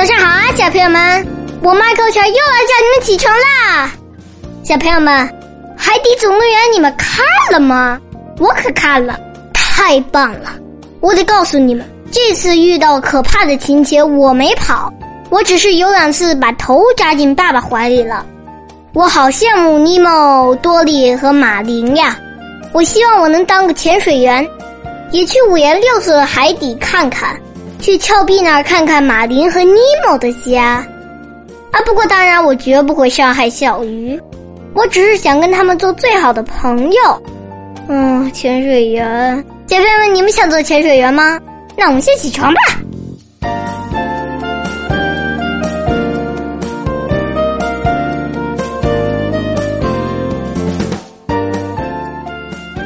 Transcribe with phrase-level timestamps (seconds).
[0.00, 1.26] 早上好啊，小朋友们！
[1.62, 3.92] 我麦克乔又来叫你们起床啦！
[4.64, 5.28] 小朋友们，
[5.76, 7.22] 《海底总动员》你们看
[7.52, 8.00] 了吗？
[8.38, 9.20] 我可看了，
[9.52, 10.54] 太棒了！
[11.00, 14.90] 我得告诉你们，这次遇到可怕的情节，我没跑，
[15.28, 18.24] 我只是有两次把头扎进爸爸怀里了。
[18.94, 22.16] 我好羡慕尼莫、多利和马林呀！
[22.72, 24.48] 我希望我能当个潜水员，
[25.10, 27.38] 也去五颜六色的海底看看。
[27.80, 30.86] 去峭壁那儿看看马林和尼莫的家，
[31.70, 31.80] 啊！
[31.86, 34.20] 不过当然，我绝不会伤害小鱼，
[34.74, 37.22] 我只是想跟他们做最好的朋友。
[37.88, 41.40] 嗯，潜水员，姐妹们，你们想做潜水员吗？
[41.74, 42.60] 那我们先起床吧。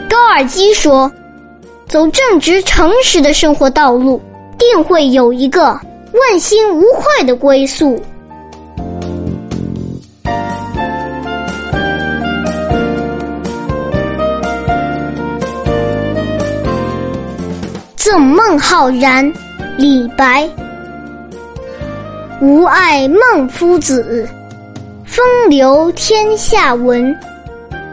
[0.08, 1.10] 高尔基说
[1.88, 4.22] ：“走正直、诚实的生活道路。”
[4.74, 5.78] 定会有一个
[6.12, 8.02] 问心无愧的归宿。
[17.94, 19.32] 赠孟浩然，
[19.78, 20.48] 李白。
[22.40, 24.28] 吾爱孟夫子，
[25.04, 27.16] 风流天下闻。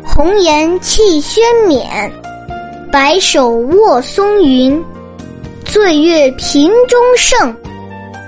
[0.03, 2.11] 红颜弃轩冕，
[2.91, 4.83] 白首卧松云。
[5.73, 7.55] 岁月瓶中盛，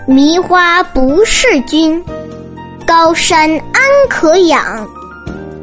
[0.07, 2.01] 迷花不是君。
[2.87, 4.87] 高山安可仰，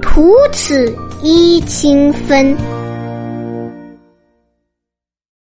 [0.03, 2.55] 徒此揖清芬。